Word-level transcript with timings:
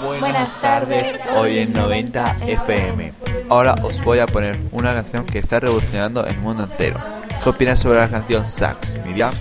Buenas 0.00 0.60
tardes, 0.60 1.18
hoy 1.34 1.58
en 1.58 1.72
90 1.72 2.36
FM. 2.46 3.12
Ahora 3.48 3.74
os 3.82 4.02
voy 4.04 4.20
a 4.20 4.26
poner 4.26 4.58
una 4.70 4.94
canción 4.94 5.26
que 5.26 5.38
está 5.40 5.58
revolucionando 5.60 6.24
el 6.26 6.36
mundo 6.38 6.64
entero. 6.64 6.98
¿Qué 7.42 7.48
opinas 7.48 7.80
sobre 7.80 7.98
la 7.98 8.08
canción 8.08 8.46
Sax, 8.46 8.96
Miriam? 9.04 9.32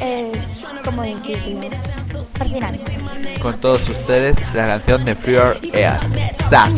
Es 0.00 0.64
como. 0.84 1.02
Fascinante. 2.34 2.98
Con 3.42 3.60
todos 3.60 3.88
ustedes, 3.88 4.40
la 4.54 4.66
canción 4.66 5.04
de 5.04 5.16
Freer 5.16 5.58
Eas, 5.72 6.12
Sax. 6.48 6.72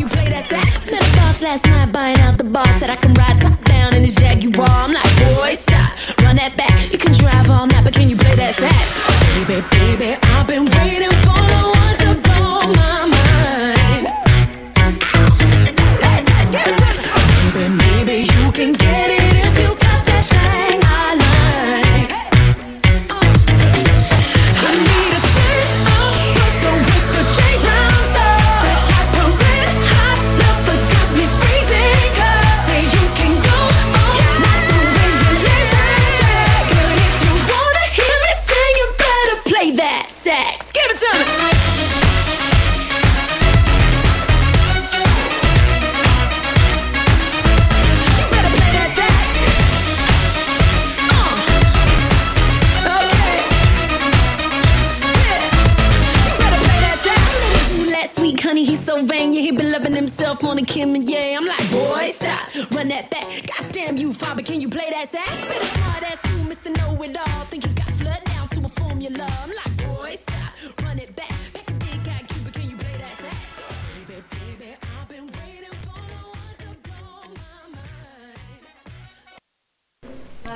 Kim 60.65 60.95
and 60.95 61.07
yeah. 61.07 61.37
I'm 61.37 61.45
like, 61.45 61.71
boy, 61.71 62.07
stop, 62.07 62.49
run 62.71 62.87
that 62.87 63.11
back. 63.11 63.25
Goddamn 63.45 63.97
you, 63.97 64.11
father, 64.11 64.41
can 64.41 64.59
you 64.59 64.69
play 64.69 64.89
that 64.89 65.07
sax? 65.07 65.29
Ass 65.29 66.19
you, 66.31 66.43
Mr. 66.49 66.75
Know 66.77 67.03
It 67.03 67.15
All. 67.15 67.45
Think 67.45 67.65
you 67.65 67.73
got 67.73 67.91
flood 68.01 68.23
down 68.25 68.47
to 68.49 68.65
a 68.65 68.69
formula. 68.81 69.27
I'm 69.43 69.49
like, 69.49 69.77
boy, 69.85 70.15
stop, 70.15 70.53
run 70.83 70.99
it 70.99 71.15
back. 71.15 71.29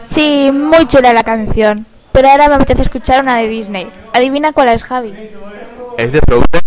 Sí, 0.02 0.52
muy 0.52 0.86
chula 0.88 1.13
la 1.13 1.23
canción. 1.23 1.86
Pero 2.11 2.30
ahora 2.30 2.47
me 2.47 2.56
apetece 2.56 2.83
escuchar 2.83 3.22
una 3.23 3.38
de 3.38 3.47
Disney. 3.47 3.88
Adivina 4.13 4.53
cuál 4.53 4.69
es, 4.69 4.83
Javi. 4.83 5.13
¿Es 5.97 6.13
de 6.13 6.22
Frozen? 6.22 6.61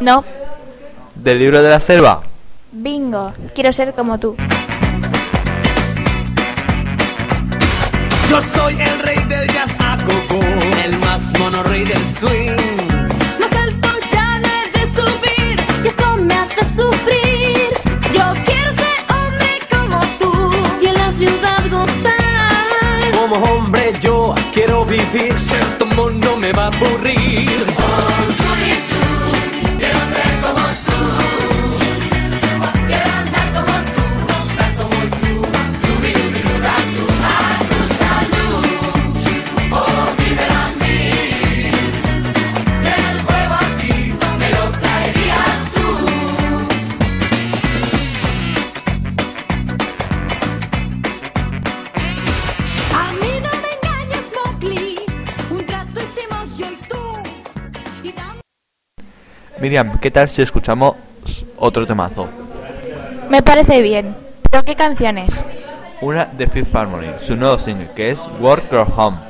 No, 0.00 0.24
¿Del 1.14 1.38
libro 1.38 1.62
de 1.62 1.70
la 1.70 1.80
selva? 1.80 2.22
Bingo. 2.72 3.32
Quiero 3.54 3.72
ser 3.72 3.94
como 3.94 4.18
tú. 4.18 4.36
Yo 8.28 8.40
soy 8.40 8.74
el 8.80 8.98
rey 9.00 9.18
del 9.28 9.46
jazz 9.48 9.70
a 9.80 9.96
gogo, 9.96 10.40
el 10.84 10.98
más 10.98 11.22
mono 11.38 11.62
rey 11.64 11.84
del 11.84 12.04
swing. 12.06 12.56
Más 13.40 13.52
alto 13.52 13.88
ya 14.12 14.38
no 14.38 14.48
he 14.48 14.78
de 14.78 14.86
subir 14.94 15.60
y 15.84 15.88
esto 15.88 16.16
me 16.16 16.34
hace 16.34 16.60
sufrir. 16.76 17.68
Yo 18.14 18.24
quiero 18.44 18.70
ser 18.82 18.98
hombre 19.16 19.58
como 19.70 20.00
tú 20.20 20.52
y 20.80 20.86
en 20.86 20.94
la 20.94 21.10
ciudad 21.10 21.60
gozar. 21.70 23.10
Como 23.12 23.36
hombre 23.46 23.92
yo 24.00 24.34
quiero 24.54 24.84
vivir, 24.84 25.36
ser 25.38 25.64
tu 25.78 25.86
mono 25.86 26.36
me 26.36 26.52
va 26.52 26.64
a 26.64 26.66
aburrir. 26.68 27.19
Miriam, 59.60 59.98
¿qué 59.98 60.10
tal 60.10 60.28
si 60.28 60.40
escuchamos 60.40 60.94
otro 61.58 61.86
temazo? 61.86 62.26
Me 63.28 63.42
parece 63.42 63.82
bien. 63.82 64.16
¿Pero 64.50 64.64
qué 64.64 64.74
canciones? 64.74 65.38
Una 66.00 66.24
de 66.24 66.46
Fifth 66.46 66.74
Harmony, 66.74 67.12
su 67.20 67.36
nuevo 67.36 67.58
single, 67.58 67.90
que 67.94 68.10
es 68.10 68.26
Work 68.40 68.70
Your 68.72 68.86
Home. 68.96 69.29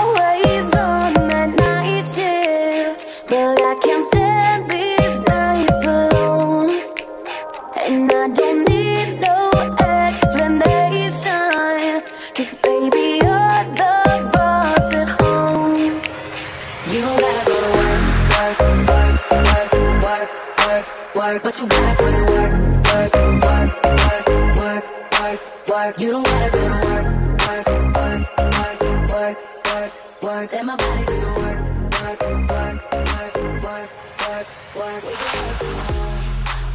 work. 30.41 30.51
Let 30.53 30.65
my 30.65 30.75
body 30.75 31.05
do 31.05 31.13
the 31.13 31.25
work, 31.39 31.59
work, 32.01 32.21
work, 32.49 32.77
work, 33.13 33.35
work, 33.63 33.89
work, 34.25 34.47
work. 34.75 35.03
We 35.09 35.15
can 35.19 35.39
work 35.39 35.57
tomorrow. 35.69 36.07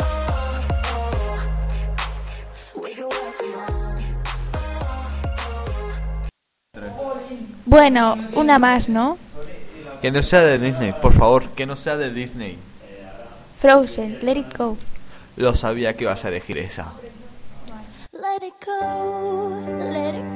Oh, 0.01 0.65
oh. 0.95 2.83
We 2.83 2.95
can 2.95 3.05
work 3.05 3.37
tomorrow. 3.39 3.75
Bueno, 7.65 8.17
una 8.35 8.59
más, 8.59 8.89
¿no? 8.89 9.19
Que 10.01 10.11
no 10.11 10.23
sea 10.23 10.43
de 10.43 10.59
Disney, 10.59 10.93
por 10.93 11.13
favor, 11.13 11.49
que 11.51 11.67
no 11.67 11.75
sea 11.75 11.97
de 11.97 12.11
Disney. 12.13 12.59
Frozen, 13.61 14.19
Let 14.23 14.37
It 14.37 14.57
Go. 14.57 14.77
Lo 15.37 15.55
sabía 15.55 15.97
que 15.97 16.05
ibas 16.05 16.25
a 16.25 16.29
elegir 16.29 16.59
esa. 16.59 16.93
Let 18.13 18.47
it 18.47 18.55
go, 18.65 19.51
let 19.79 20.15
it 20.15 20.36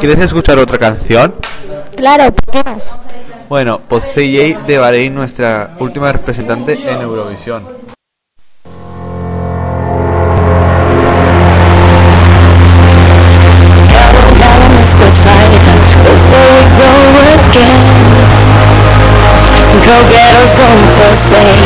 ¿Quieres 0.00 0.20
escuchar 0.20 0.58
otra 0.58 0.78
canción? 0.78 1.34
Claro, 1.96 2.32
¿por 2.32 2.52
qué? 2.52 2.62
Bueno, 3.48 3.80
pues 3.88 4.04
CJ 4.14 4.66
de 4.66 4.78
Bahrein, 4.78 5.14
nuestra 5.14 5.76
última 5.78 6.12
representante 6.12 6.72
en 6.72 7.00
Eurovisión. 7.00 7.86
go 19.86 19.92
get 20.08 20.32
for. 21.28 21.65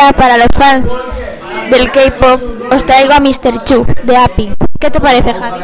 Para 0.00 0.38
los 0.38 0.48
fans 0.54 0.98
del 1.70 1.92
K-pop, 1.92 2.40
os 2.72 2.86
traigo 2.86 3.12
a 3.12 3.20
Mr. 3.20 3.64
Chu 3.64 3.86
de 4.02 4.16
Api. 4.16 4.54
¿Qué 4.78 4.90
te 4.90 4.98
parece, 4.98 5.34
Javi? 5.34 5.60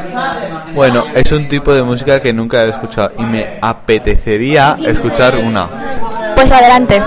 Bueno, 0.74 1.06
es 1.14 1.32
un 1.32 1.48
tipo 1.48 1.72
de 1.72 1.82
música 1.82 2.20
que 2.20 2.34
nunca 2.34 2.62
he 2.64 2.68
escuchado 2.68 3.12
y 3.18 3.22
me 3.22 3.58
apetecería 3.62 4.76
escuchar 4.86 5.36
una. 5.36 5.66
Pues 6.34 6.52
adelante. 6.52 7.00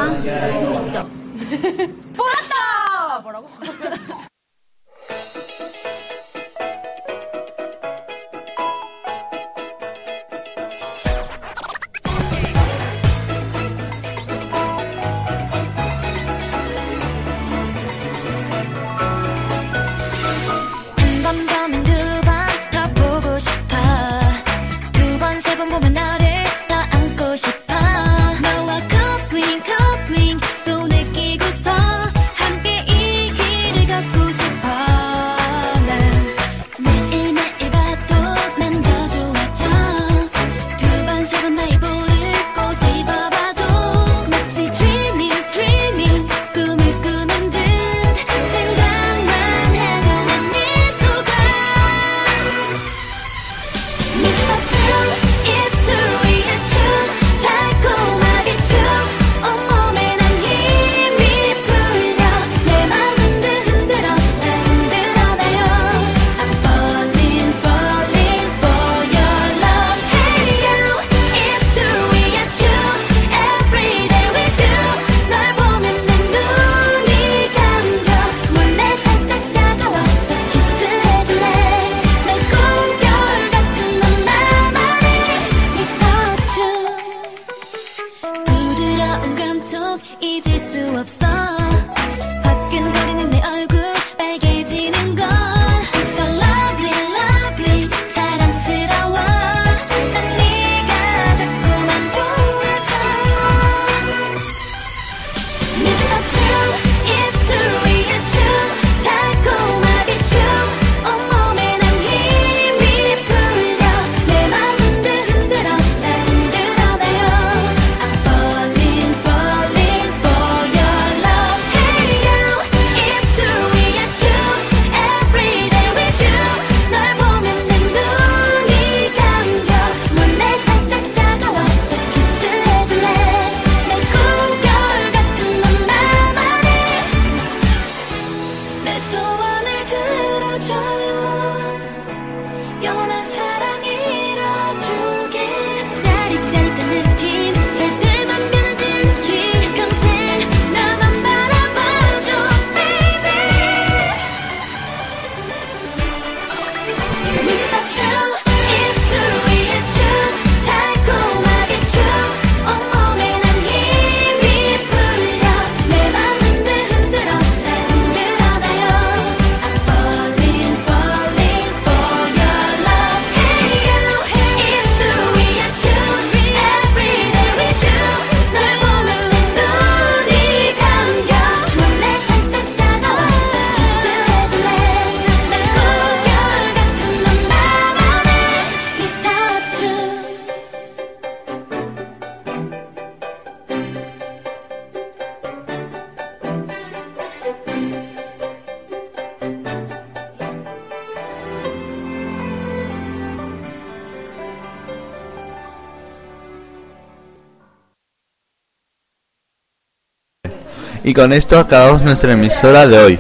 Y 211.03 211.13
con 211.13 211.33
esto 211.33 211.59
acabamos 211.59 212.03
nuestra 212.03 212.33
emisora 212.33 212.87
de 212.87 212.99
hoy. 212.99 213.19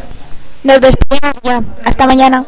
Nos 0.63 0.81
despedimos 0.81 1.33
ya. 1.43 1.63
Hasta 1.85 2.05
mañana. 2.05 2.43